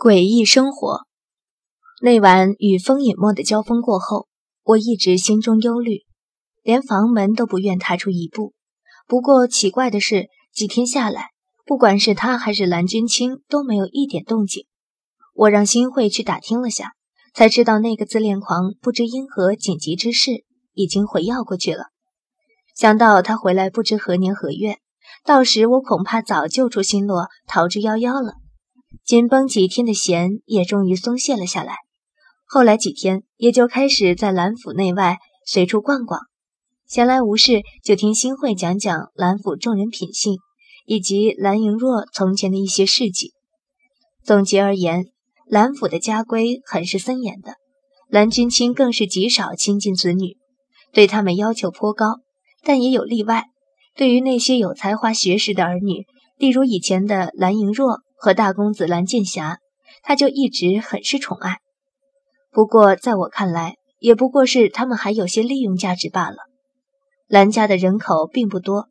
[0.00, 1.02] 诡异生活。
[2.00, 4.28] 那晚与风隐墨的交锋过后，
[4.64, 6.06] 我一直心中忧虑，
[6.62, 8.54] 连房门都不愿踏出一步。
[9.06, 11.26] 不过奇怪的是，几天下来，
[11.66, 14.64] 不管是他还是蓝君清都没有一点动静。
[15.34, 16.92] 我让新慧去打听了下，
[17.34, 21.88] 才知道那个自恋狂不知因何紧急之事，已经回药过去了。
[22.74, 24.78] 想到他回来不知何年何月，
[25.26, 28.36] 到时我恐怕早就出新落，逃之夭夭了。
[29.04, 31.76] 紧绷几天的弦也终于松懈了下来。
[32.46, 36.20] 后来几天，也就开始在兰府内外随处逛逛，
[36.86, 40.38] 闲来无事就听新慧讲讲兰府众人品性，
[40.86, 43.32] 以及兰莹若从前的一些事迹。
[44.24, 45.06] 总结而言，
[45.46, 47.54] 兰府的家规很是森严的，
[48.08, 50.36] 兰君清更是极少亲近子女，
[50.92, 52.16] 对他们要求颇高。
[52.62, 53.44] 但也有例外，
[53.96, 56.04] 对于那些有才华学识的儿女，
[56.36, 58.00] 例如以前的兰莹若。
[58.20, 59.58] 和大公子蓝剑侠，
[60.02, 61.56] 他就一直很是宠爱。
[62.52, 66.36] 不过在我看来，也不过是他们还有些利用价值罢了。
[67.26, 68.88] 蓝家的人口并不多，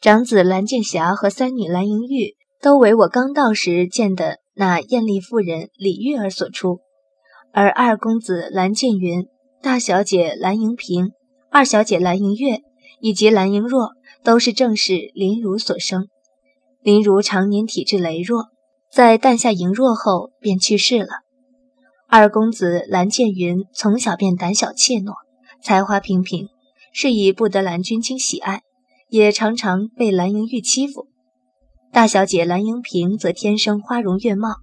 [0.00, 6.80] 长子蓝剑侠和三女蓝莹玉都为我刚到时见的那艳丽妇人李玉儿所出，
[7.52, 9.28] 而二公子蓝剑云、
[9.62, 11.12] 大小姐蓝莹萍、
[11.50, 12.58] 二小姐蓝莹月
[13.00, 13.92] 以及蓝莹若，
[14.24, 16.08] 都是正是林如所生。
[16.82, 18.53] 林如常年体质羸弱。
[18.94, 21.08] 在诞下莹若后便去世了。
[22.06, 25.14] 二公子蓝剑云从小便胆小怯懦，
[25.60, 26.46] 才华平平，
[26.92, 28.62] 是以不得蓝君清喜爱，
[29.08, 31.08] 也常常被蓝莹玉欺负。
[31.90, 34.58] 大小姐蓝莹萍则天生花容月貌，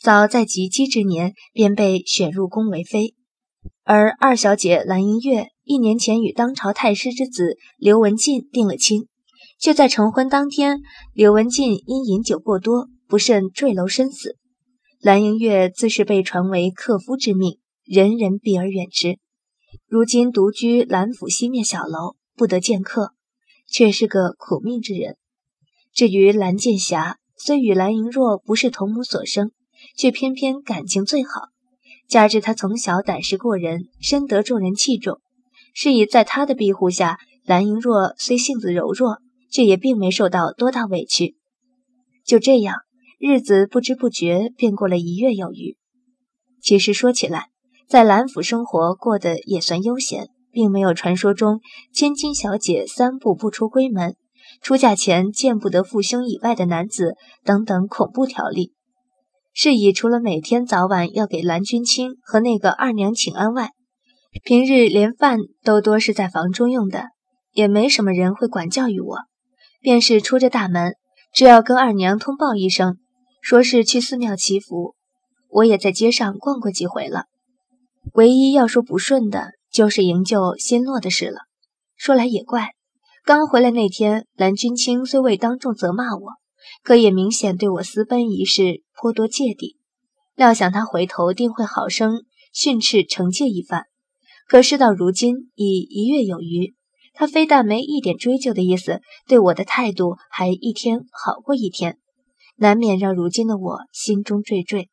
[0.00, 3.14] 早在及笄之年便被选入宫为妃。
[3.84, 9.06] 而二小姐蓝莹月一年前与当朝太师之子刘文静定了亲，
[9.60, 10.78] 却在成婚当天，
[11.12, 12.88] 刘文静因饮酒过多。
[13.08, 14.36] 不慎坠楼身死，
[15.00, 19.18] 蓝莹月自是被传为克夫之命，人人避而远之。
[19.86, 23.12] 如今独居蓝府西面小楼，不得见客，
[23.68, 25.16] 却是个苦命之人。
[25.92, 29.52] 至于蓝剑侠，虽与蓝莹若不是同母所生，
[29.96, 31.50] 却偏偏感情最好。
[32.08, 35.20] 加之他从小胆识过人，深得众人器重，
[35.72, 39.18] 是以在他的庇护下，蓝莹若虽性子柔弱，
[39.52, 41.36] 却也并没受到多大委屈。
[42.24, 42.85] 就这样。
[43.18, 45.76] 日子不知不觉便过了一月有余。
[46.60, 47.46] 其实说起来，
[47.88, 51.60] 在兰府生活过得也算悠闲，并没有传说中
[51.94, 54.16] 千金小姐三步不出闺门、
[54.60, 58.72] 出嫁前见不得父兄以外的男子等等恐怖条例。
[59.54, 63.70] 是以除了每天早晚要给蓝君清和那个二娘请安外，
[64.44, 67.06] 平日连饭都多是在房中用的，
[67.52, 69.20] 也没什么人会管教于我。
[69.80, 70.96] 便是出着大门，
[71.32, 72.98] 只要跟二娘通报一声。
[73.46, 74.96] 说是去寺庙祈福，
[75.48, 77.26] 我也在街上逛过几回了。
[78.14, 81.42] 唯一要说不顺的，就是营救新洛的事了。
[81.96, 82.70] 说来也怪，
[83.24, 86.32] 刚回来那天，蓝君清虽未当众责骂我，
[86.82, 89.76] 可也明显对我私奔一事颇多芥蒂。
[90.34, 93.84] 料想他回头定会好生训斥惩戒一番。
[94.48, 96.74] 可事到如今已一月有余，
[97.14, 101.98] 他非但没一点追究的意思，对我的态度还一天好过一天。
[102.56, 104.88] 难免让如今的我心中惴惴。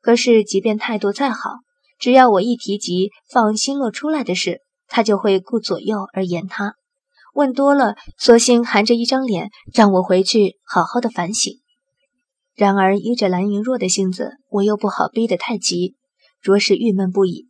[0.00, 1.50] 可是，即便态度再好，
[1.98, 6.74] 只要我一提及放新洛出来的事，他就会顾左右而言他。
[7.34, 11.52] 问多了，索性含着一张脸让我回去好好的反省。
[12.56, 15.94] 然而，依着蓝莹若的性子，我又不好逼得太急，
[16.42, 17.46] 着实郁闷不已。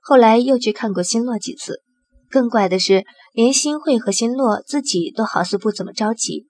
[0.00, 1.82] 后来又去看过新洛几次，
[2.30, 6.46] 更怪的是，连新慧和新洛自己都好似不怎么着急，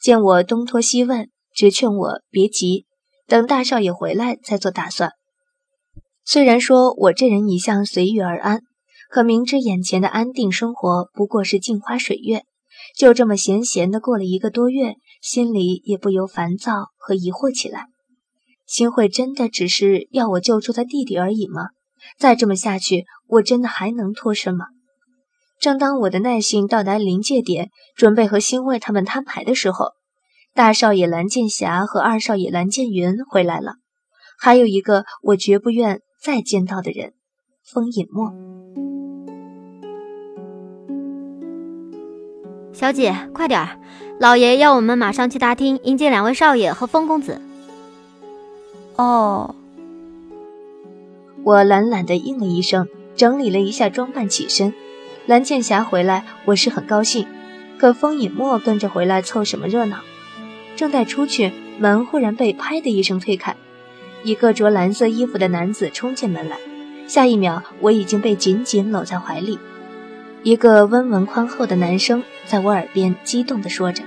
[0.00, 1.31] 见我东拖西问。
[1.54, 2.86] 只劝我别急，
[3.26, 5.12] 等大少爷回来再做打算。
[6.24, 8.60] 虽然说我这人一向随遇而安，
[9.10, 12.44] 可明知眼前的安定生活不过是镜花水月，
[12.96, 17.86] 就这么闲闲的过了一个多月，心里也不由烦躁和疑惑起来。
[18.66, 21.68] 新慧真的只是要我救出他弟弟而已吗？
[22.18, 24.66] 再这么下去，我真的还能脱身吗？
[25.60, 29.90] 正当我的耐性到达临界点，准备和新慧他们摊牌的时候，
[30.54, 33.76] 大少爷蓝剑侠和二少爷蓝剑云回来了，
[34.38, 37.14] 还有一个我绝不愿再见到的人——
[37.64, 38.34] 风隐墨。
[42.74, 43.80] 小姐，快点儿，
[44.20, 47.40] 老爷要我们马上去大厅迎接两位少爷和风公子。
[48.96, 49.54] 哦，
[51.44, 54.74] 我懒懒的应了一声，整理了一下装扮，起身。
[55.24, 57.26] 蓝剑侠回来，我是很高兴，
[57.78, 60.00] 可风隐墨跟着回来凑什么热闹？
[60.76, 63.54] 正待出去，门忽然被“拍”的一声推开，
[64.24, 66.56] 一个着蓝色衣服的男子冲进门来，
[67.06, 69.58] 下一秒我已经被紧紧搂在怀里。
[70.42, 74.02] 一个温文宽厚的男生在我耳边激动地说着：“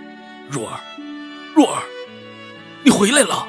[0.50, 0.80] 若儿，
[1.54, 1.84] 若儿，
[2.84, 3.48] 你回来了！”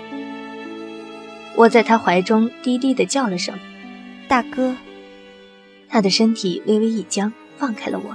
[1.57, 3.59] 我在他怀中低低地叫了声
[4.29, 4.77] ：“大哥。”
[5.89, 8.15] 他的身体微微一僵，放开了我，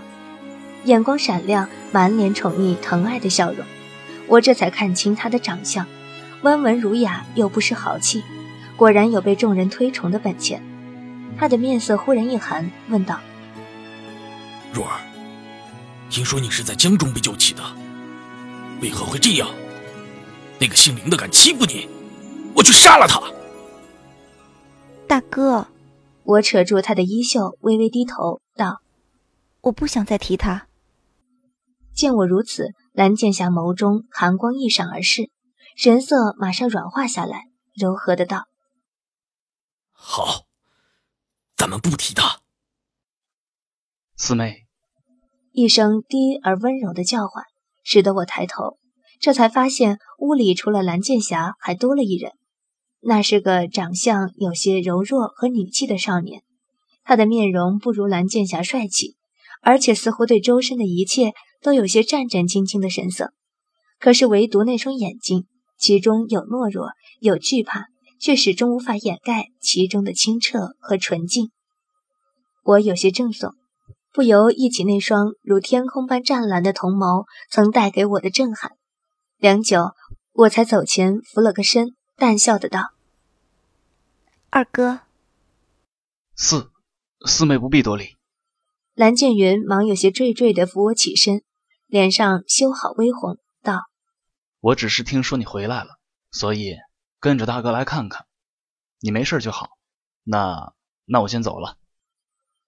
[0.86, 3.66] 眼光闪亮，满脸宠溺疼爱的笑容。
[4.32, 5.86] 我这才看清他的长相，
[6.42, 8.24] 温文儒雅又不失豪气，
[8.78, 10.64] 果然有被众人推崇的本钱。
[11.38, 13.20] 他的面色忽然一寒，问道
[14.72, 15.02] ：“若儿，
[16.10, 17.62] 听说你是在江中被救起的，
[18.82, 19.50] 为何会这样？
[20.62, 21.90] 那个姓林的敢欺负你，
[22.56, 23.22] 我去杀了他！”
[25.10, 25.68] 大哥。
[26.24, 28.82] 我扯住他的衣袖，微微低头道
[29.62, 30.68] ：“我不想再提他。”
[31.94, 35.32] 见我如此，蓝剑侠眸中寒光一闪而逝，
[35.78, 38.48] 神色马上软化下来，柔和的道
[39.92, 40.46] ：“好，
[41.56, 42.42] 咱们不提他。”
[44.18, 44.68] 四妹，
[45.52, 47.46] 一声低而温柔的叫唤，
[47.82, 48.78] 使得我抬头，
[49.22, 52.34] 这才发现屋里除了蓝剑侠，还多了一人。
[53.00, 56.44] 那是个长相有些柔弱和女气的少年，
[57.04, 59.16] 他的面容不如蓝剑侠帅气，
[59.62, 61.32] 而且似乎对周身的一切
[61.62, 63.32] 都有些战战兢兢的神色。
[64.00, 65.46] 可是唯独那双眼睛，
[65.78, 67.86] 其中有懦弱，有惧怕，
[68.20, 71.52] 却始终无法掩盖其中的清澈和纯净。
[72.64, 73.54] 我有些怔悚，
[74.12, 78.72] 不由忆起那双如天空般湛蓝的瞳眸曾带给我的震撼。
[79.38, 79.92] 良久，
[80.34, 81.96] 我才走前扶了个身。
[82.18, 82.92] 淡笑的道
[84.52, 85.00] ：“二哥，
[86.36, 86.70] 四
[87.26, 88.16] 四妹不必多礼。”
[89.02, 91.42] 蓝剑云忙有些惴惴地扶我起身，
[91.88, 93.90] 脸上羞好微红，道
[94.62, 95.98] ：“我只是听说你回来了，
[96.30, 96.76] 所以
[97.20, 98.28] 跟着大哥来看看。
[99.00, 99.72] 你没事就好。
[100.22, 100.74] 那
[101.06, 101.78] 那我先走了。”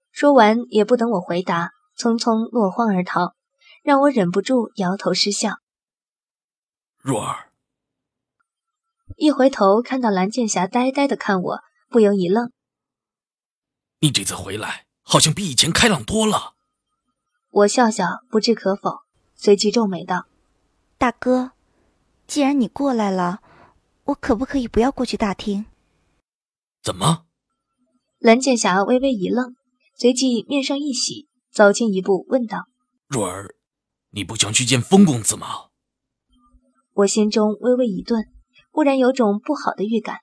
[0.09, 3.35] 说完也不等我回答，匆匆落荒而逃，
[3.83, 5.57] 让我忍不住摇头失笑。
[6.97, 7.51] 若儿。
[9.17, 11.59] 一回头看到蓝剑侠呆呆的看我，
[11.89, 12.51] 不由一愣
[14.01, 16.55] ：“你这次回来好像比以前开朗多了。”
[17.61, 19.01] 我笑笑，不置可否，
[19.35, 20.25] 随即皱眉道
[20.97, 21.51] ：“大哥，
[22.25, 23.41] 既然你过来了，
[24.05, 25.67] 我可不可以不要过去大厅？”
[26.81, 27.27] 怎么？
[28.17, 29.55] 蓝剑侠微微一愣，
[29.95, 32.65] 随即面上一喜，走近一步问道
[33.07, 33.53] ：“若儿，
[34.09, 35.67] 你不想去见风公子吗？”
[36.93, 38.25] 我心中微微一顿。
[38.71, 40.21] 忽然有种不好的预感，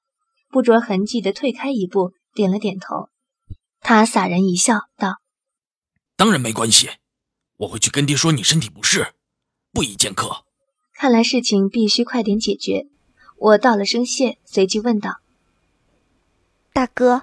[0.49, 3.10] 不着痕迹的退开一步，点了点头。
[3.81, 5.21] 他洒然一笑，道
[6.17, 6.91] ：“当然没关系，
[7.57, 9.15] 我会去跟爹说你身体不适，
[9.73, 10.45] 不宜见客。”
[10.95, 12.87] 看来事情必须快点解决。
[13.39, 15.21] 我道了声谢，随即问道
[16.75, 17.23] ：“大哥，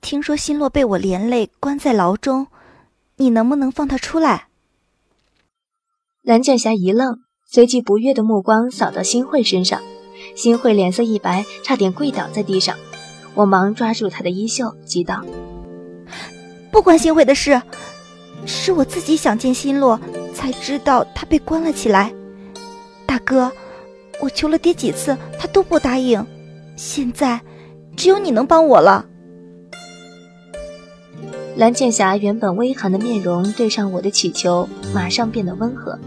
[0.00, 2.46] 听说新洛被我连累关在牢中，
[3.16, 4.48] 你能不能放他出来？”
[6.22, 9.82] 蓝剑侠一愣，随即不悦的目光扫到新慧身上。
[10.34, 12.76] 新慧脸色一白，差点跪倒在地上。
[13.34, 15.22] 我忙抓住她的衣袖，急道
[16.76, 17.62] ：“不关心慧的事，
[18.44, 19.98] 是我自己想见新洛，
[20.34, 22.12] 才知道他被关了起来。
[23.06, 23.50] 大哥，
[24.20, 26.22] 我求了爹几次，他都不答应。
[26.76, 27.40] 现在，
[27.96, 29.06] 只有你能帮我了。”
[31.56, 35.98] 蓝剑侠原本微寒的面容对上我的祈求，马上变得温和，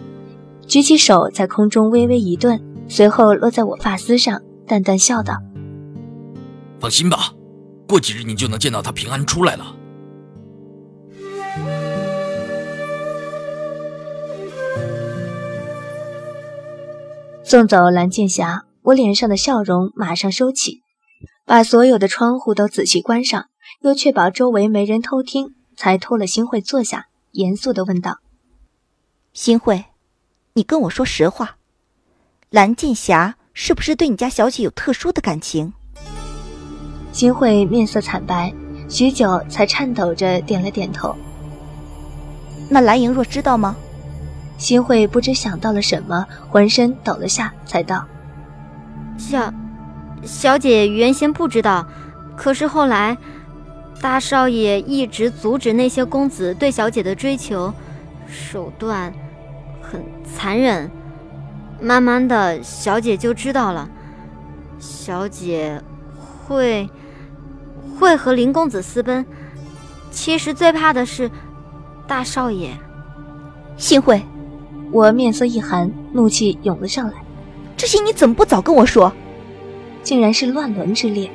[0.67, 2.61] 举起手在空中微微一顿。
[2.87, 5.33] 随后落在我发丝上，淡淡笑道
[6.79, 7.33] ：“放心吧，
[7.87, 9.77] 过几日你就能见到他平安出来了。”
[17.49, 20.83] 送走蓝剑侠，我脸上的笑容马上收起，
[21.47, 23.47] 把所有的窗户都仔细关上，
[23.81, 28.19] 又确保周围没人偷听，才拖了新慧坐下，严肃地问道
[29.33, 29.85] ：“新慧，
[30.53, 31.57] 你跟我说实话。”
[32.51, 35.73] 蓝剑侠是不是对你家小姐有特殊的感情？
[37.11, 38.53] 新慧面色惨白，
[38.87, 41.15] 许久才颤抖着点了点头。
[42.69, 43.75] 那蓝莹若知道吗？
[44.59, 48.05] 新慧不知想到了什么，浑身抖了下，才道
[49.17, 49.51] ：“小
[50.23, 51.87] 小姐原先不知道，
[52.35, 53.17] 可是后来
[54.01, 57.73] 大少爷一直阻止那些公子对小姐的追求，
[58.27, 59.13] 手段
[59.81, 60.91] 很残忍。”
[61.81, 63.89] 慢慢的小姐就知道了，
[64.77, 65.81] 小姐
[66.45, 66.89] 会
[67.97, 69.25] 会和林公子私奔。
[70.11, 71.31] 其实最怕的是
[72.05, 72.77] 大少爷。
[73.77, 74.21] 幸会，
[74.91, 77.13] 我面色一寒，怒气涌了上来。
[77.77, 79.11] 这些你怎么不早跟我说？
[80.01, 81.29] 竟然是乱伦之恋。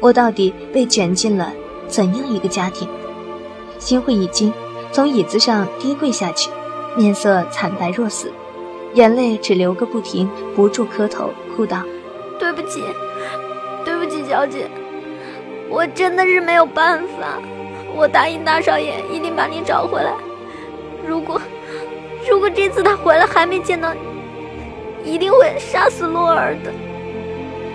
[0.00, 1.52] 我到底被卷进了
[1.86, 2.88] 怎样一个家庭？
[3.78, 4.52] 心会一惊，
[4.92, 6.50] 从椅子上跌跪下去，
[6.96, 8.32] 面色惨白若死，
[8.94, 11.82] 眼泪只流个不停，不住磕头，哭道
[12.38, 12.82] ：“对不起，
[13.84, 14.68] 对不起，小姐，
[15.68, 17.38] 我真的是没有办法。
[17.94, 20.12] 我答应大少爷一定把你找回来。
[21.06, 21.40] 如果，
[22.28, 24.00] 如果这次他回来还没见到你，
[25.04, 26.72] 一定会杀死洛儿的。”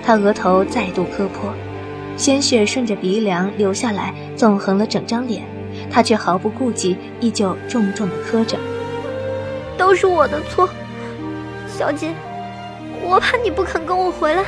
[0.06, 1.54] 他额头再度磕破。
[2.16, 5.44] 鲜血顺着鼻梁流下来，纵横了整张脸，
[5.92, 8.58] 他却毫不顾忌，依旧重重的磕着。
[9.78, 10.68] 都是我的错，
[11.68, 12.10] 小姐，
[13.04, 14.44] 我怕你不肯跟我回来，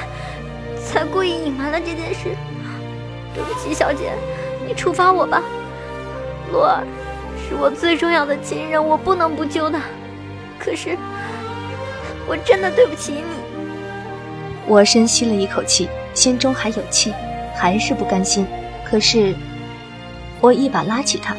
[0.84, 2.36] 才故意隐瞒了这件事。
[3.36, 4.14] 对不起，小姐，
[4.68, 5.44] 你处罚我吧。
[6.52, 6.84] 洛儿
[7.50, 9.82] 是我最重要的亲人，我不能不救他。
[10.60, 10.96] 可是，
[12.28, 13.24] 我真的对不起你。
[14.68, 17.12] 我深吸了一口气，心中还有气。
[17.56, 18.48] 还是不甘心，
[18.86, 19.36] 可是
[20.40, 21.36] 我一把拉起他，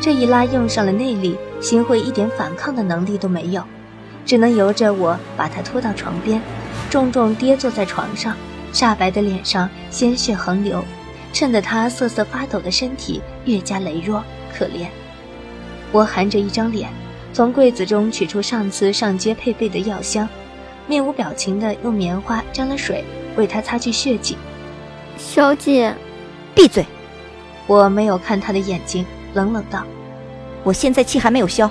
[0.00, 3.60] 这一拉用上了内力，心慧一点反抗的能力都没有，
[4.24, 6.40] 只能由着我把他拖到床边，
[6.88, 8.36] 重重跌坐在床上，
[8.72, 10.84] 煞白的脸上鲜血横流，
[11.32, 14.22] 衬得他瑟瑟发抖的身体越加羸弱
[14.56, 14.86] 可怜。
[15.90, 16.90] 我含着一张脸，
[17.32, 20.28] 从柜子中取出上次上街配备的药箱，
[20.86, 23.04] 面无表情地用棉花沾了水
[23.36, 24.36] 为他擦去血迹。
[25.16, 25.94] 小姐，
[26.54, 26.84] 闭嘴！
[27.66, 29.04] 我没有看他的眼睛，
[29.34, 29.82] 冷冷道
[30.64, 31.70] ：“我现在气还没有消。”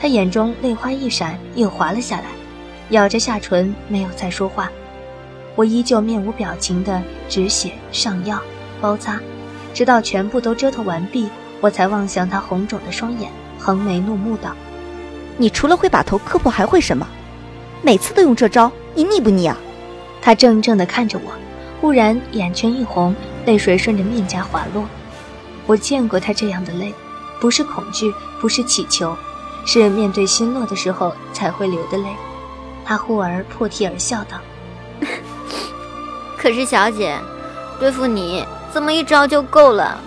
[0.00, 2.26] 他眼中泪花一闪，又滑了下来，
[2.90, 4.70] 咬着下唇，没有再说话。
[5.56, 8.40] 我依旧面无表情的止血、上药、
[8.80, 9.20] 包扎，
[9.72, 11.28] 直到全部都折腾完毕，
[11.64, 14.54] 我才望向他红肿的双眼，横眉怒目道
[15.38, 17.08] ：“你除了会把头磕破，还会什么？
[17.80, 19.56] 每次都用这招，你腻不腻啊？”
[20.20, 21.32] 他怔怔地看着我。
[21.80, 23.16] 忽然眼圈一红，
[23.46, 24.84] 泪水顺着面颊滑落。
[25.64, 26.92] 我见过他这样的泪，
[27.40, 29.16] 不是恐惧，不是乞求，
[29.64, 32.10] 是面对心落的时候才会流的泪。
[32.84, 34.36] 他忽而破涕而笑道
[36.36, 37.18] ：“可是小姐，
[37.80, 39.98] 对付你这么一招就够了。”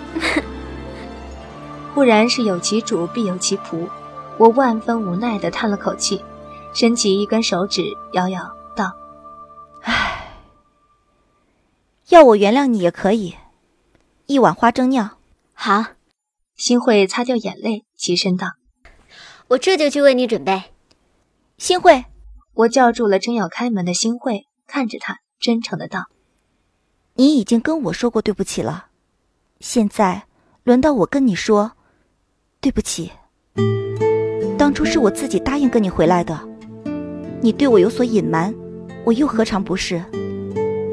[1.98, 3.90] 忽然是有其主必有其仆，
[4.38, 6.24] 我万分无奈地叹了口气，
[6.72, 7.82] 伸起一根手指
[8.14, 8.56] 摇摇。
[12.10, 13.34] 要我原谅你也可以，
[14.28, 15.18] 一碗花蒸酿。
[15.56, 15.86] 好，
[16.56, 18.50] 新慧擦掉眼泪，起身道
[19.50, 20.66] ：“我这就去为你准备。”
[21.58, 22.06] 新慧，
[22.54, 26.06] 我叫住了正要开门的新慧，看着他，真诚的道
[27.18, 28.90] ：“你已经跟我说过对不起了，
[29.60, 30.28] 现在
[30.64, 31.72] 轮到我跟你说
[32.60, 33.12] 对不起。
[34.58, 36.38] 当初是我自己答应跟你回来的，
[37.42, 38.54] 你对我有所隐瞒，
[39.06, 40.02] 我又何尝不是？”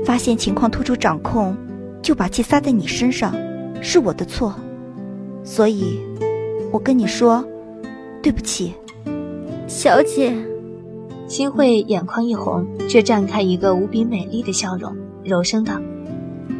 [0.04, 1.56] 发现情况突出掌控，
[2.02, 3.34] 就把气撒在你身上，
[3.80, 4.54] 是我的错，
[5.42, 5.98] 所以，
[6.70, 7.42] 我跟你说，
[8.22, 8.74] 对不起，
[9.66, 10.34] 小姐。
[11.26, 14.94] 新慧眼眶一红，却绽开一个无比美丽的笑容，
[15.24, 15.80] 柔声道：“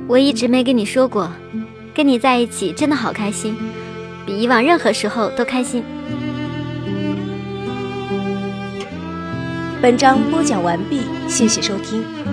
[0.09, 1.31] 我一直没跟你说过，
[1.95, 3.55] 跟你在一起真的好开心，
[4.27, 5.85] 比以往任何时候都开心。”
[9.83, 12.24] 本章播讲完毕，谢谢收听。